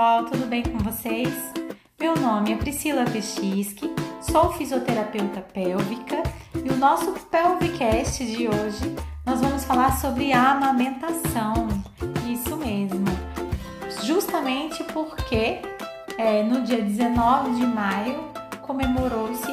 [0.00, 1.28] pessoal, tudo bem com vocês?
[2.00, 6.22] Meu nome é Priscila Pechiski, sou fisioterapeuta pélvica
[6.54, 11.68] e o nosso Pelvicast de hoje nós vamos falar sobre a amamentação.
[12.26, 13.04] Isso mesmo,
[14.02, 15.60] justamente porque
[16.16, 18.24] é, no dia 19 de maio
[18.62, 19.52] comemorou-se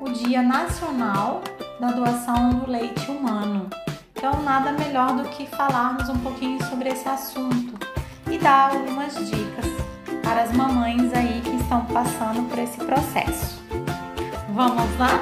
[0.00, 1.42] o Dia Nacional
[1.80, 3.68] da Doação do Leite Humano.
[4.14, 7.74] Então, nada melhor do que falarmos um pouquinho sobre esse assunto
[8.30, 9.49] e dar algumas dicas
[11.80, 13.60] estão passando por esse processo.
[14.50, 15.20] Vamos lá?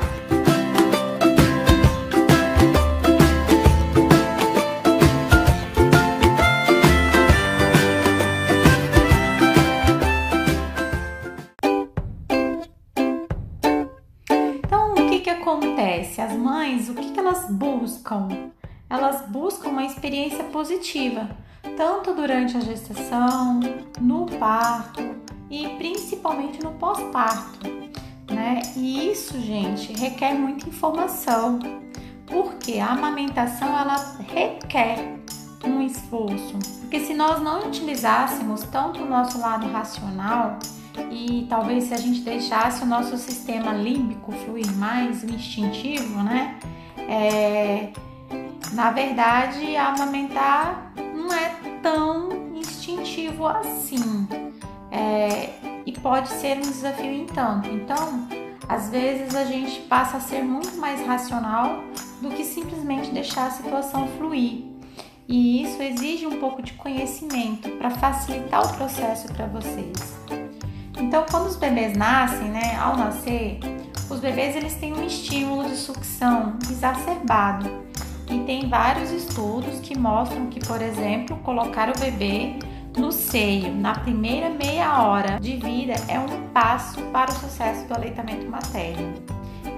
[14.31, 16.20] Então, o que, que acontece?
[16.20, 18.29] As mães, o que, que elas buscam?
[18.91, 21.28] Elas buscam uma experiência positiva
[21.77, 23.61] tanto durante a gestação,
[24.00, 25.08] no parto
[25.50, 27.66] e principalmente no pós-parto,
[28.30, 28.62] né?
[28.77, 31.58] E isso, gente, requer muita informação,
[32.27, 35.19] porque a amamentação ela requer
[35.64, 40.58] um esforço, porque se nós não utilizássemos tanto o nosso lado racional
[41.10, 46.58] e talvez se a gente deixasse o nosso sistema límbico fluir mais, o instintivo, né?
[47.08, 47.92] É,
[48.72, 51.48] na verdade, amamentar não é
[51.82, 54.28] tão instintivo assim.
[54.91, 55.50] É,
[55.84, 57.69] e pode ser um desafio em tanto.
[57.69, 58.28] Então,
[58.69, 61.83] às vezes a gente passa a ser muito mais racional
[62.20, 64.64] do que simplesmente deixar a situação fluir.
[65.27, 70.19] E isso exige um pouco de conhecimento para facilitar o processo para vocês.
[70.98, 73.61] Então, quando os bebês nascem, né, ao nascer,
[74.11, 77.69] os bebês eles têm um estímulo de sucção exacerbado
[78.31, 82.59] e tem vários estudos que mostram que, por exemplo, colocar o bebê
[82.98, 87.94] no seio na primeira meia hora de vida é um passo para o sucesso do
[87.94, 89.14] aleitamento materno.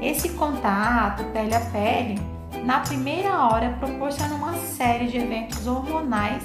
[0.01, 2.19] Esse contato pele a pele,
[2.65, 6.45] na primeira hora, proporciona uma série de eventos hormonais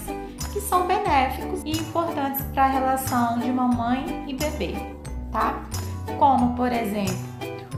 [0.51, 4.75] que são benéficos e importantes para a relação de mamãe e bebê,
[5.31, 5.63] tá?
[6.19, 7.15] Como, por exemplo,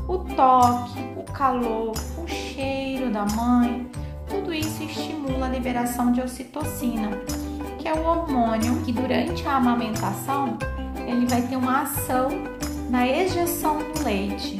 [0.07, 3.88] o toque, o calor, o cheiro da mãe,
[4.28, 7.09] tudo isso estimula a liberação de ocitocina,
[7.88, 10.58] é o hormônio que durante a amamentação
[11.08, 12.30] ele vai ter uma ação
[12.90, 14.58] na ejeção do leite.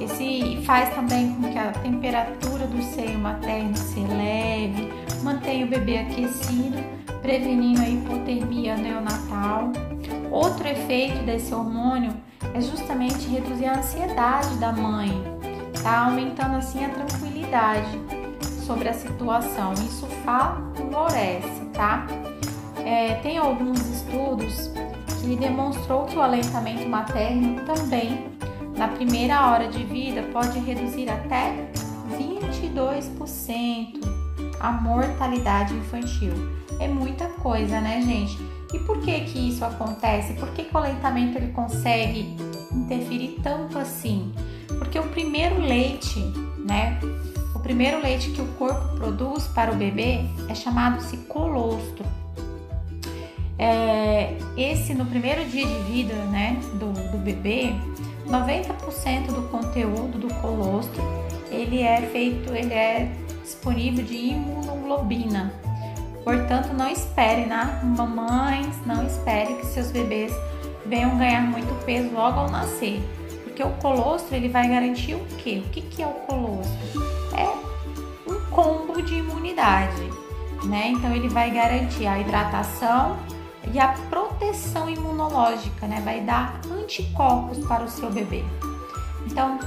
[0.00, 5.98] Esse faz também com que a temperatura do seio materno se eleve, mantenha o bebê
[5.98, 6.76] aquecido,
[7.22, 9.72] prevenindo a hipotermia neonatal.
[10.30, 12.12] Outro efeito desse hormônio
[12.52, 15.10] é justamente reduzir a ansiedade da mãe,
[15.82, 16.06] tá?
[16.06, 18.00] aumentando assim a tranquilidade
[18.66, 19.72] sobre a situação.
[19.74, 22.06] Isso favorece, tá?
[22.84, 24.70] É, tem alguns estudos
[25.20, 28.26] que demonstrou que o aleitamento materno também,
[28.76, 31.70] na primeira hora de vida, pode reduzir até
[32.16, 34.00] 22%
[34.60, 36.32] a mortalidade infantil.
[36.80, 38.38] É muita coisa, né, gente?
[38.72, 40.34] E por que que isso acontece?
[40.34, 42.36] Por que, que o aleitamento ele consegue
[42.72, 44.32] interferir tanto assim?
[44.78, 46.20] Porque o primeiro leite,
[46.58, 46.98] né,
[47.64, 52.04] primeiro leite que o corpo produz para o bebê é chamado-se colostro.
[53.58, 57.72] É, esse no primeiro dia de vida né, do, do bebê,
[58.28, 61.02] 90% do conteúdo do colostro
[61.50, 63.10] ele é feito, ele é
[63.42, 65.52] disponível de imunoglobina.
[66.22, 67.80] Portanto, não espere, né?
[67.96, 70.32] Mamães, não espere que seus bebês
[70.86, 73.00] venham ganhar muito peso logo ao nascer.
[73.44, 75.62] Porque o colostro ele vai garantir o quê?
[75.64, 77.03] O que, que é o colostro?
[78.54, 80.08] Combo de imunidade,
[80.64, 80.88] né?
[80.88, 83.18] Então ele vai garantir a hidratação
[83.72, 86.00] e a proteção imunológica, né?
[86.04, 88.44] Vai dar anticorpos para o seu bebê.
[89.26, 89.58] Então,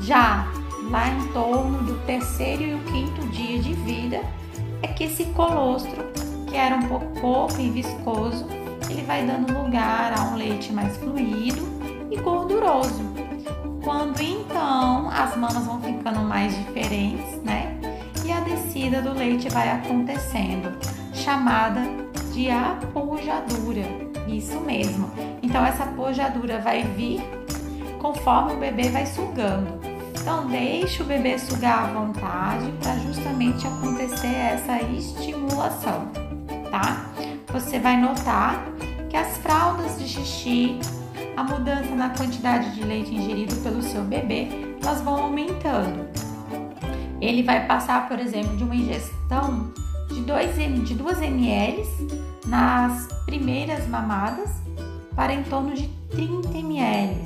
[0.00, 0.46] já
[0.90, 4.20] lá em torno do terceiro e o quinto dia de vida,
[4.82, 6.04] é que esse colostro,
[6.46, 8.46] que era um pouco pouco e viscoso,
[8.88, 11.62] ele vai dando lugar a um leite mais fluido
[12.10, 13.02] e gorduroso.
[13.82, 17.75] Quando então as mamas vão ficando mais diferentes, né?
[18.76, 20.76] Descida do leite vai acontecendo,
[21.14, 21.80] chamada
[22.34, 23.86] de apojadura.
[24.28, 25.10] Isso mesmo.
[25.42, 27.22] Então essa apojadura vai vir
[27.98, 29.80] conforme o bebê vai sugando.
[30.20, 36.08] Então deixe o bebê sugar à vontade para justamente acontecer essa estimulação,
[36.70, 37.06] tá?
[37.54, 38.62] Você vai notar
[39.08, 40.78] que as fraldas de xixi
[41.34, 44.48] a mudança na quantidade de leite ingerido pelo seu bebê,
[44.82, 46.25] elas vão aumentando.
[47.20, 49.72] Ele vai passar, por exemplo, de uma ingestão
[50.08, 51.82] de, 2, de 2 ml
[52.46, 54.50] nas primeiras mamadas
[55.14, 57.16] para em torno de 30 ml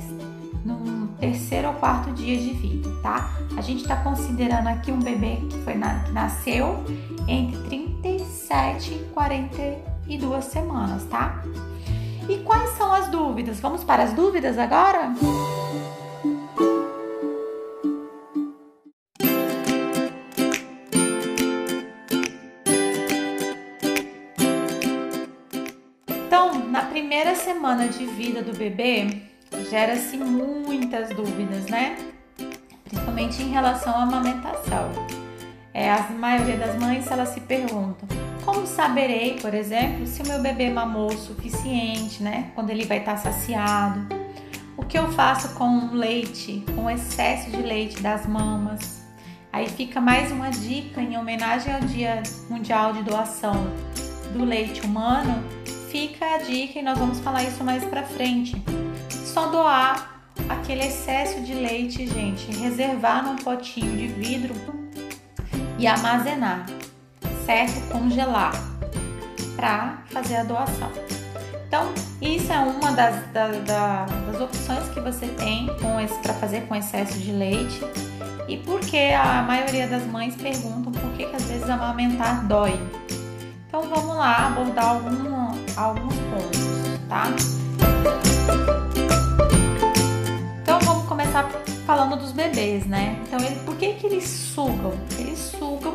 [0.65, 3.29] no terceiro ou quarto dia de vida, tá?
[3.57, 6.83] A gente está considerando aqui um bebê que foi na, que nasceu
[7.27, 11.43] entre 37 e 42 semanas, tá?
[12.29, 13.59] E quais são as dúvidas?
[13.59, 15.13] Vamos para as dúvidas agora?
[15.17, 15.90] Então,
[27.53, 29.23] semana de vida do bebê,
[29.69, 31.97] gera-se muitas dúvidas, né?
[32.85, 34.89] Principalmente em relação à amamentação.
[35.73, 38.07] É, a maioria das mães elas se perguntam:
[38.45, 42.51] como saberei, por exemplo, se o meu bebê mamou o suficiente, né?
[42.55, 44.07] Quando ele vai estar saciado?
[44.77, 49.01] O que eu faço com leite, com excesso de leite das mamas?
[49.51, 53.73] Aí fica mais uma dica em homenagem ao Dia Mundial de Doação
[54.33, 55.60] do Leite Humano
[55.91, 58.61] fica a dica e nós vamos falar isso mais pra frente.
[59.09, 64.55] Só doar aquele excesso de leite, gente, reservar num potinho de vidro
[65.77, 66.65] e armazenar,
[67.45, 67.89] certo?
[67.91, 68.53] Congelar
[69.55, 70.89] para fazer a doação.
[71.67, 75.67] Então, isso é uma das, das, das opções que você tem
[76.21, 77.81] para fazer com excesso de leite.
[78.47, 82.77] E porque a maioria das mães perguntam por que, que às vezes amamentar dói.
[83.71, 85.30] Então vamos lá abordar algum,
[85.81, 86.59] alguns pontos,
[87.09, 87.27] tá?
[90.61, 91.49] Então vamos começar
[91.85, 93.19] falando dos bebês, né?
[93.23, 94.93] Então ele, por que que eles sugam?
[95.17, 95.93] Eles sugam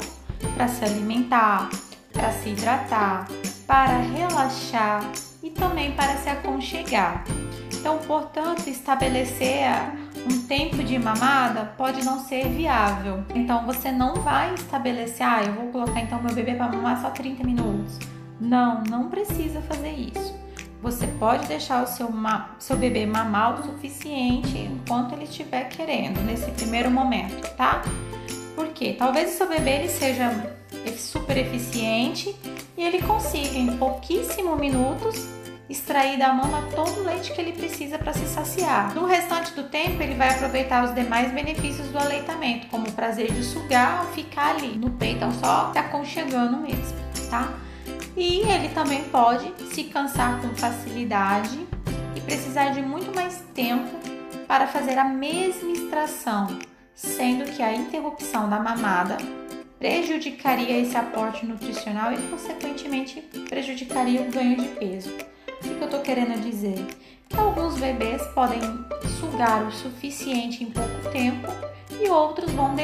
[0.55, 1.71] para se alimentar,
[2.12, 3.29] para se hidratar,
[3.67, 5.05] para relaxar
[5.43, 7.25] e também para se aconchegar.
[7.73, 9.71] Então, portanto, estabelecer
[10.29, 13.23] um tempo de mamada pode não ser viável.
[13.35, 17.11] Então você não vai estabelecer, ah, eu vou colocar então meu bebê para mamar só
[17.11, 18.16] 30 minutos.
[18.41, 20.35] Não, não precisa fazer isso.
[20.83, 22.09] Você pode deixar o seu,
[22.59, 27.83] seu bebê mamar o suficiente enquanto ele estiver querendo, nesse primeiro momento, tá?
[28.55, 30.31] Porque talvez o seu bebê ele seja
[30.99, 32.35] super eficiente
[32.77, 35.27] e ele consiga em pouquíssimos minutos
[35.69, 38.94] extrair da mama todo o leite que ele precisa para se saciar.
[38.94, 43.32] No restante do tempo, ele vai aproveitar os demais benefícios do aleitamento, como o prazer
[43.32, 46.97] de sugar ou ficar ali no peito, então só se aconchegando mesmo,
[47.29, 47.53] tá?
[48.17, 51.67] E ele também pode se cansar com facilidade
[52.15, 53.91] e precisar de muito mais tempo
[54.49, 56.59] para fazer a mesma extração,
[56.95, 59.19] sendo que a interrupção da mamada
[59.79, 63.21] prejudicaria esse aporte nutricional e, consequentemente,
[63.51, 65.13] prejudicaria o ganho de peso.
[65.63, 66.87] O que eu estou querendo dizer?
[67.29, 68.61] Que alguns bebês podem
[69.21, 71.49] sugar o suficiente em pouco tempo
[71.91, 72.75] e outros vão,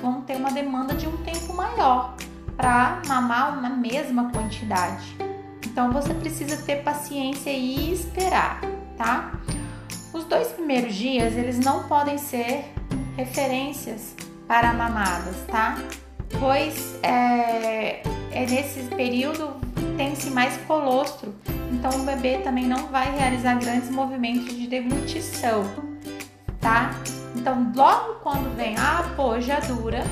[0.00, 2.14] vão ter uma demanda de um tempo maior
[2.58, 5.16] para mamar na mesma quantidade.
[5.64, 8.60] Então você precisa ter paciência e esperar,
[8.98, 9.32] tá?
[10.12, 12.70] Os dois primeiros dias eles não podem ser
[13.16, 14.14] referências
[14.46, 15.78] para mamadas, tá?
[16.38, 19.56] Pois é, é nesse período
[19.96, 21.34] tem-se mais colostro
[21.72, 25.64] então o bebê também não vai realizar grandes movimentos de deglutição,
[26.60, 26.90] tá?
[27.36, 30.02] Então logo quando vem a apojadura,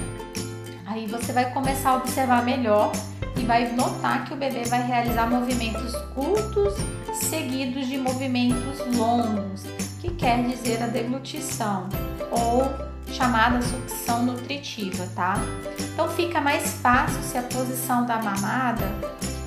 [0.96, 2.90] aí você vai começar a observar melhor
[3.36, 6.74] e vai notar que o bebê vai realizar movimentos curtos
[7.12, 9.64] seguidos de movimentos longos,
[10.00, 11.88] que quer dizer a deglutição
[12.30, 12.64] ou
[13.12, 15.36] chamada sucção nutritiva, tá?
[15.92, 18.86] Então fica mais fácil se a posição da mamada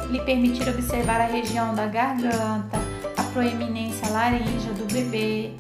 [0.10, 2.78] lhe permitir observar a região da garganta,
[3.18, 5.52] a proeminência laríngea do bebê,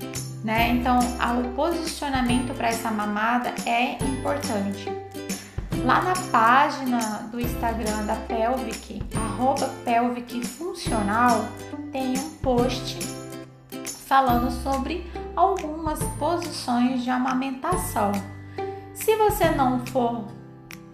[0.44, 0.70] né?
[0.70, 5.09] Então, o posicionamento para essa mamada é importante.
[5.89, 7.00] Lá na página
[7.31, 11.46] do Instagram da Pelvic, arroba Pelvic Funcional,
[11.91, 13.00] tem um post
[14.05, 18.12] falando sobre algumas posições de amamentação.
[18.93, 20.25] Se você não for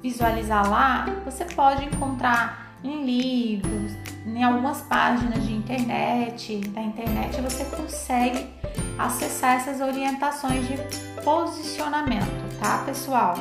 [0.02, 3.92] visualizar lá, você pode encontrar em livros,
[4.26, 8.50] em algumas páginas de internet, da internet você consegue
[8.98, 10.78] acessar essas orientações de
[11.22, 13.36] posicionamento, tá, pessoal?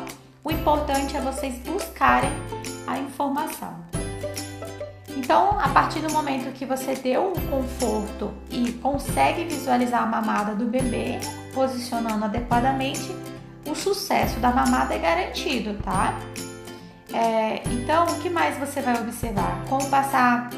[0.45, 2.31] O importante é vocês buscarem
[2.87, 3.83] a informação.
[5.17, 10.55] Então, a partir do momento que você deu um conforto e consegue visualizar a mamada
[10.55, 11.19] do bebê,
[11.55, 13.11] posicionando adequadamente,
[13.67, 16.15] o sucesso da mamada é garantido, tá?
[17.11, 19.65] É, então, o que mais você vai observar?
[19.67, 20.51] Com o passar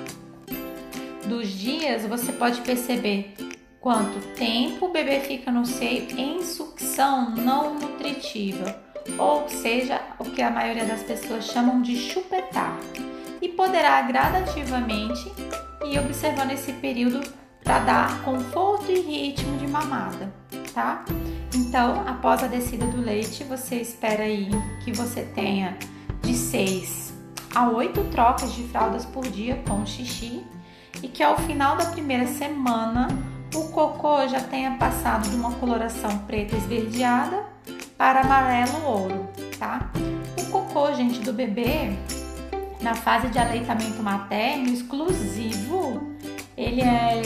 [1.29, 3.37] dos dias, você pode perceber
[3.81, 8.86] quanto tempo o bebê fica no seio em sucção não nutritiva,
[9.19, 12.79] ou seja, o que a maioria das pessoas chamam de chupetar,
[13.41, 15.33] e poderá gradativamente
[15.85, 17.21] ir observando esse período
[17.63, 20.33] para dar conforto e ritmo de mamada,
[20.73, 21.05] tá?
[21.55, 24.49] Então, após a descida do leite, você espera aí
[24.85, 25.77] que você tenha
[26.23, 27.15] de 6
[27.55, 30.45] a 8 trocas de fraldas por dia com xixi
[31.03, 33.09] e que ao final da primeira semana
[33.55, 37.56] o cocô já tenha passado de uma coloração preta esverdeada
[37.97, 39.91] para amarelo ouro, tá?
[40.39, 41.97] O cocô, gente, do bebê
[42.81, 46.15] na fase de aleitamento materno exclusivo,
[46.57, 47.23] ele é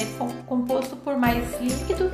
[0.47, 2.13] composto por mais líquido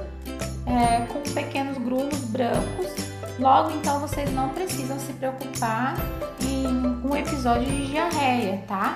[0.67, 3.07] é, com pequenos grumos brancos.
[3.39, 5.95] Logo, então, vocês não precisam se preocupar
[6.43, 6.67] em
[7.07, 8.95] um episódio de diarreia, tá?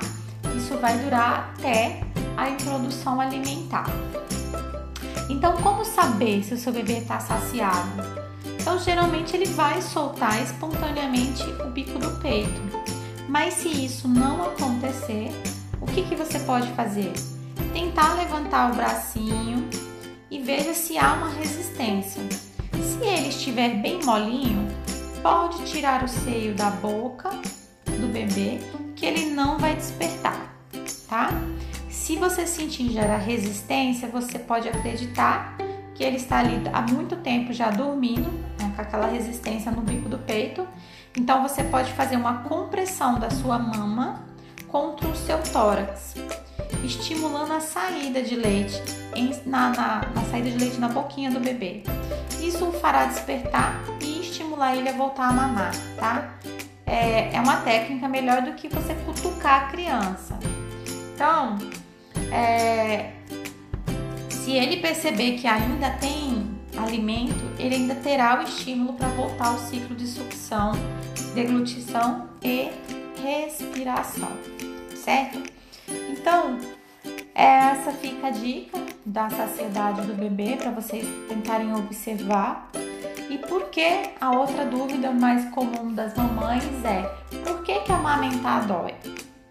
[0.57, 2.01] Isso vai durar até
[2.37, 3.87] a introdução alimentar.
[5.29, 8.20] Então, como saber se o seu bebê está saciado?
[8.61, 12.61] Então, geralmente ele vai soltar espontaneamente o bico do peito.
[13.29, 15.31] Mas se isso não acontecer,
[15.81, 17.13] o que, que você pode fazer?
[17.73, 19.69] Tentar levantar o bracinho
[20.31, 22.23] e veja se há uma resistência.
[22.73, 24.69] Se ele estiver bem molinho,
[25.23, 27.31] pode tirar o seio da boca
[27.87, 28.59] do bebê
[28.95, 30.55] que ele não vai despertar,
[31.09, 31.31] tá?
[31.89, 35.57] Se você sentir já a resistência, você pode acreditar
[35.95, 38.31] que ele está ali há muito tempo já dormindo,
[38.71, 40.67] com aquela resistência no bico do peito.
[41.17, 44.23] Então você pode fazer uma compressão da sua mama
[44.69, 46.15] contra o seu tórax,
[46.85, 48.81] estimulando a saída de leite
[49.15, 51.83] em, na, na, na saída de leite na boquinha do bebê.
[52.41, 56.35] Isso o fará despertar e estimular ele a voltar a mamar, tá?
[56.87, 60.39] É, é uma técnica melhor do que você cutucar a criança.
[61.15, 61.59] Então,
[62.33, 63.13] é,
[64.31, 69.59] se ele perceber que ainda tem alimento, ele ainda terá o estímulo para voltar ao
[69.59, 70.73] ciclo de sucção,
[71.35, 72.71] deglutição e
[73.23, 74.31] respiração,
[74.95, 75.43] certo?
[76.11, 76.59] Então,
[77.35, 82.71] essa fica a dica da saciedade do bebê para vocês tentarem observar.
[83.29, 87.03] E por que a outra dúvida mais comum das mamães é:
[87.45, 88.95] por que, que amamentar dói?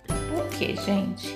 [0.07, 1.35] Por que, gente?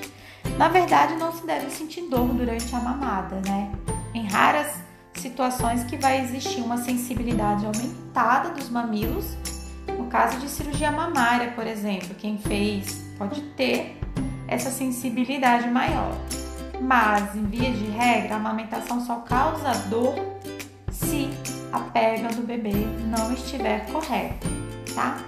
[0.57, 3.71] Na verdade, não se deve sentir dor durante a mamada, né?
[4.13, 4.82] Em raras
[5.23, 9.37] situações que vai existir uma sensibilidade aumentada dos mamilos,
[9.97, 13.97] no caso de cirurgia mamária, por exemplo, quem fez pode ter
[14.47, 16.11] essa sensibilidade maior.
[16.81, 20.15] Mas, em via de regra, a amamentação só causa dor
[20.91, 21.29] se
[21.71, 24.47] a pega do bebê não estiver correta,
[24.93, 25.19] tá?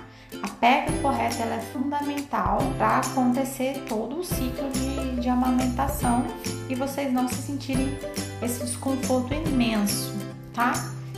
[0.43, 6.25] A pega correta ela é fundamental para acontecer todo o ciclo de, de amamentação
[6.67, 7.97] e vocês não se sentirem
[8.41, 10.13] esse desconforto imenso,
[10.53, 10.73] tá?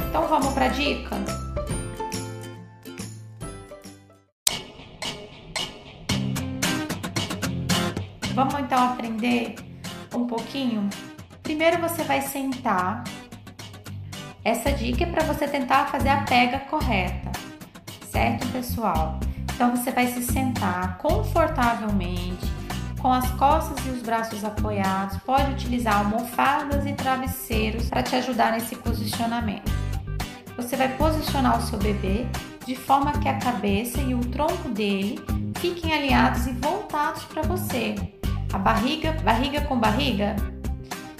[0.09, 1.15] Então vamos para a dica?
[8.33, 9.55] Vamos então aprender
[10.13, 10.89] um pouquinho?
[11.41, 13.03] Primeiro você vai sentar.
[14.43, 17.37] Essa dica é para você tentar fazer a pega correta
[18.17, 19.19] certo, pessoal?
[19.53, 22.45] Então você vai se sentar confortavelmente,
[23.01, 25.17] com as costas e os braços apoiados.
[25.19, 29.71] Pode utilizar almofadas e travesseiros para te ajudar nesse posicionamento.
[30.55, 32.25] Você vai posicionar o seu bebê
[32.65, 35.19] de forma que a cabeça e o tronco dele
[35.59, 37.95] fiquem alinhados e voltados para você.
[38.51, 40.35] A barriga, barriga com barriga.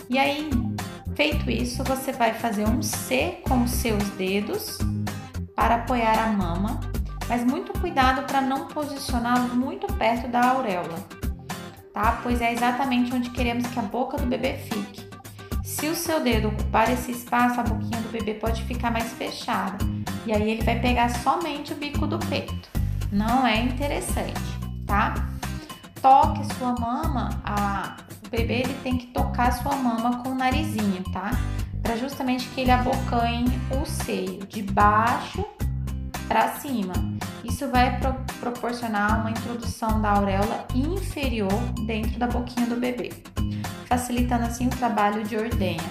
[0.10, 0.50] E aí,
[1.16, 4.78] feito isso, você vai fazer um C com os seus dedos
[5.56, 6.80] para apoiar a mama,
[7.28, 10.96] mas muito cuidado para não posicioná-lo muito perto da auréola,
[11.98, 12.20] tá?
[12.22, 15.10] Pois é exatamente onde queremos que a boca do bebê fique.
[15.64, 19.84] Se o seu dedo ocupar esse espaço, a boquinha do bebê pode ficar mais fechada
[20.24, 22.70] e aí ele vai pegar somente o bico do peito.
[23.12, 24.40] Não é interessante,
[24.86, 25.16] tá?
[26.00, 31.04] Toque sua mama, a, o bebê ele tem que tocar sua mama com o narizinho,
[31.12, 31.32] tá?
[31.82, 35.46] para justamente que ele abocanhe o seio de baixo
[36.28, 36.94] para cima.
[37.58, 43.12] Isso vai pro proporcionar uma introdução da auréola inferior dentro da boquinha do bebê,
[43.88, 45.82] facilitando assim o trabalho de ordenha,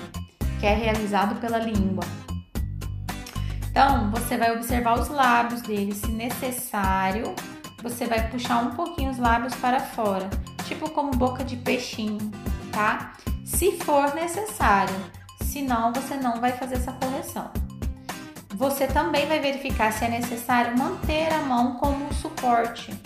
[0.61, 2.05] que é realizado pela língua.
[3.69, 7.35] Então, você vai observar os lábios dele, se necessário,
[7.83, 10.31] você vai puxar um pouquinho os lábios para fora,
[10.67, 12.31] tipo como boca de peixinho,
[12.71, 13.15] tá?
[13.45, 14.95] Se for necessário,
[15.43, 17.66] senão você não vai fazer essa correção.
[18.57, 22.99] Você também vai verificar se é necessário manter a mão como suporte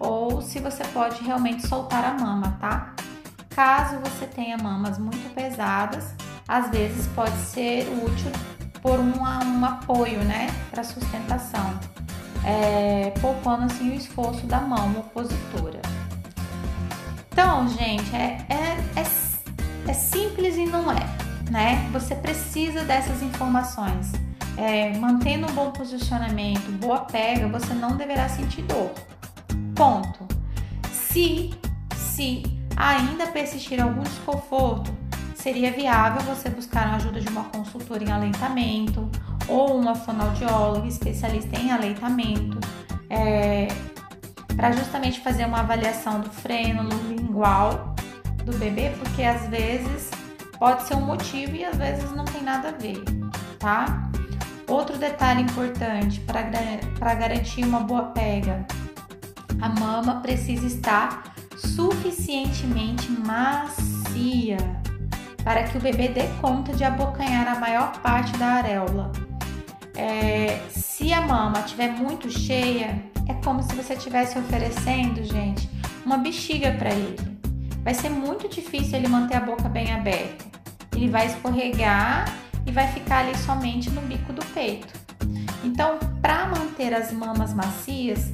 [0.00, 2.94] ou se você pode realmente soltar a mama, tá?
[3.50, 6.14] Caso você tenha mamas muito pesadas,
[6.46, 8.32] às vezes pode ser útil
[8.80, 11.78] por um, um apoio, né, para sustentação,
[12.42, 15.82] é, poupando assim o esforço da mão opositora.
[17.30, 19.04] Então, gente, é, é, é
[19.86, 21.00] é simples e não é,
[21.50, 21.88] né?
[21.92, 24.12] Você precisa dessas informações.
[24.58, 28.90] É, mantendo um bom posicionamento, boa pega, você não deverá sentir dor.
[29.76, 30.26] Ponto.
[30.90, 31.54] Se,
[31.94, 32.42] se
[32.76, 34.92] ainda persistir algum desconforto,
[35.36, 39.08] seria viável você buscar a ajuda de uma consultora em aleitamento
[39.46, 42.58] ou uma fonoaudióloga especialista em aleitamento,
[43.08, 43.68] é,
[44.56, 47.94] para justamente fazer uma avaliação do freno lingual
[48.44, 50.10] do bebê, porque às vezes
[50.58, 53.00] pode ser um motivo e às vezes não tem nada a ver,
[53.60, 54.07] tá?
[54.68, 58.66] Outro detalhe importante para garantir uma boa pega:
[59.60, 64.58] a mama precisa estar suficientemente macia
[65.42, 69.10] para que o bebê dê conta de abocanhar a maior parte da areola.
[69.96, 75.68] É, se a mama estiver muito cheia, é como se você estivesse oferecendo, gente,
[76.04, 77.38] uma bexiga para ele.
[77.82, 80.44] Vai ser muito difícil ele manter a boca bem aberta.
[80.94, 82.26] Ele vai escorregar
[82.68, 84.92] e vai ficar ali somente no bico do peito.
[85.64, 88.30] Então, para manter as mamas macias,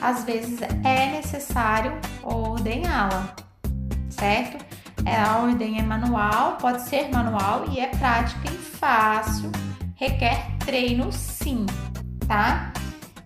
[0.00, 1.92] às vezes é necessário
[2.22, 3.34] ordenhá-la,
[4.10, 4.62] certo?
[5.04, 9.50] É, a ordem é manual, pode ser manual e é prática e fácil,
[9.96, 11.64] requer treino sim,
[12.26, 12.72] tá?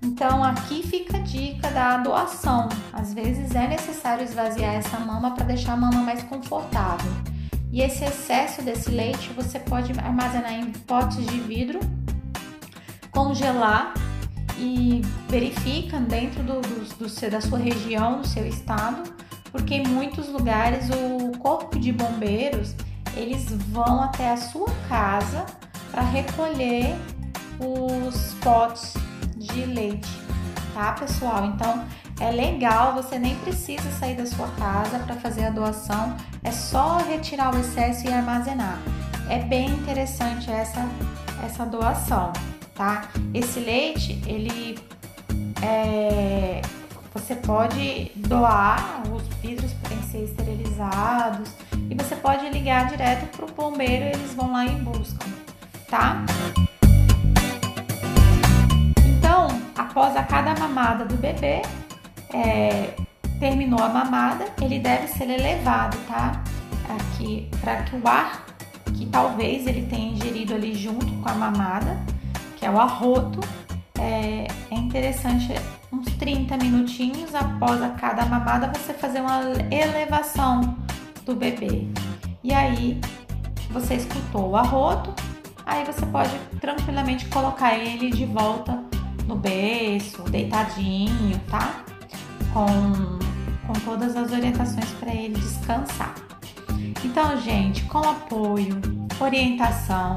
[0.01, 2.69] Então aqui fica a dica da doação.
[2.93, 7.32] Às vezes é necessário esvaziar essa mama para deixar a mama mais confortável.
[7.73, 11.81] E esse excesso desse leite você pode armazenar em potes de vidro,
[13.11, 13.95] congelar
[14.59, 19.03] e verifica dentro do, do, do, da sua região, do seu estado,
[19.51, 22.75] porque em muitos lugares o corpo de bombeiros
[23.17, 25.47] eles vão até a sua casa
[25.91, 26.95] para recolher
[27.59, 28.93] os potes
[29.37, 30.11] de leite,
[30.75, 31.47] tá, pessoal?
[31.47, 31.87] Então
[32.21, 36.99] é legal, você nem precisa sair da sua casa para fazer a doação, é só
[36.99, 38.79] retirar o excesso e armazenar.
[39.29, 40.87] É bem interessante essa,
[41.45, 42.33] essa doação,
[42.75, 43.09] tá?
[43.33, 44.79] Esse leite, ele
[45.63, 46.61] é,
[47.15, 51.51] você pode doar, os vidros podem ser esterilizados
[51.91, 55.27] e você pode ligar direto para o bombeiro eles vão lá e buscam,
[55.89, 56.25] tá?
[59.07, 61.63] Então, após a cada mamada do bebê,
[62.33, 62.95] é,
[63.39, 66.43] terminou a mamada, ele deve ser elevado, tá?
[66.89, 68.47] Aqui, para que o ar
[68.95, 71.97] que talvez ele tenha ingerido ali junto com a mamada,
[72.57, 73.41] que é o arroto,
[73.99, 75.55] é, é interessante
[75.93, 79.41] uns 30 minutinhos após a cada mamada você fazer uma
[79.71, 80.77] elevação
[81.25, 81.87] do bebê.
[82.43, 83.01] E aí
[83.71, 85.15] você escutou o arroto,
[85.65, 88.83] aí você pode tranquilamente colocar ele de volta
[89.27, 91.85] no berço, deitadinho, tá?
[92.53, 96.15] Com, com todas as orientações para ele descansar.
[97.05, 98.81] Então, gente, com apoio,
[99.21, 100.17] orientação,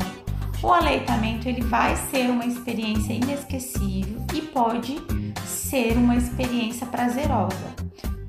[0.62, 4.98] o aleitamento ele vai ser uma experiência inesquecível e pode
[5.45, 7.76] ser uma experiência prazerosa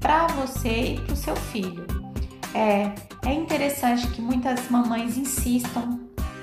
[0.00, 1.86] para você e para o seu filho.
[2.54, 2.92] É,
[3.28, 6.00] é interessante que muitas mamães insistam,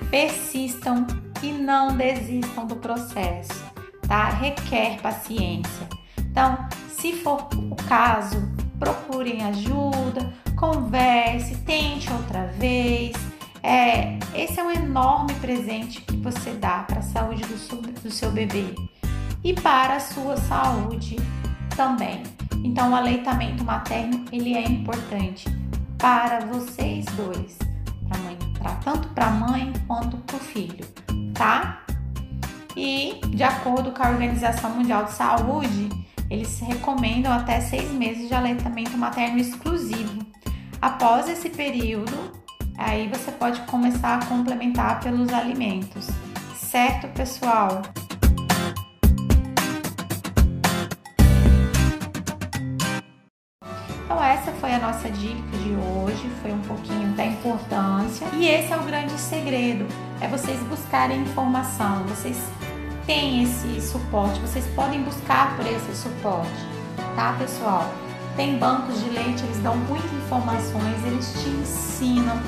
[0.09, 1.07] persistam
[1.41, 3.63] e não desistam do processo,
[4.07, 4.29] tá?
[4.29, 5.87] Requer paciência.
[6.17, 6.57] Então,
[7.03, 13.13] se for o caso, procurem ajuda, converse, tente outra vez.
[13.61, 18.09] É, esse é um enorme presente que você dá para a saúde do seu, do
[18.09, 18.73] seu bebê
[19.43, 21.17] e para a sua saúde
[21.75, 22.23] também.
[22.63, 25.45] Então, o aleitamento materno ele é importante
[25.97, 27.57] para vocês dois,
[28.07, 30.85] pra mãe, pra, tanto para a mãe quanto para o filho,
[31.33, 31.83] tá?
[32.77, 36.02] E de acordo com a Organização Mundial de Saúde,
[36.33, 40.25] eles recomendam até seis meses de aleitamento materno exclusivo.
[40.81, 42.11] Após esse período,
[42.75, 46.07] aí você pode começar a complementar pelos alimentos.
[46.55, 47.83] Certo, pessoal?
[54.03, 58.25] Então essa foi a nossa dica de hoje, foi um pouquinho da importância.
[58.33, 59.85] E esse é o grande segredo,
[60.19, 62.37] é vocês buscarem informação, vocês
[63.05, 66.67] tem esse suporte, vocês podem buscar por esse suporte,
[67.15, 67.91] tá, pessoal?
[68.35, 72.41] Tem bancos de leite, eles dão muitas informações, eles te ensinam,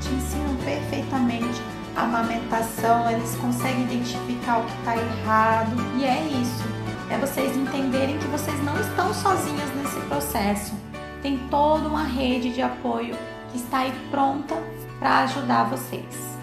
[0.00, 1.62] te ensinam perfeitamente
[1.96, 6.64] a amamentação, eles conseguem identificar o que está errado e é isso.
[7.08, 10.74] É vocês entenderem que vocês não estão sozinhos nesse processo.
[11.22, 13.16] Tem toda uma rede de apoio
[13.50, 14.56] que está aí pronta
[14.98, 16.38] para ajudar vocês.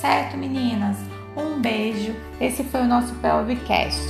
[0.00, 1.07] Certo, meninas?
[1.38, 2.14] Um beijo.
[2.40, 4.08] Esse foi o nosso Pelvicast.